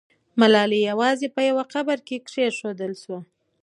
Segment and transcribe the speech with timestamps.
[0.39, 3.19] ملالۍ یوازې په یو قبر کې کښېښودل سوه.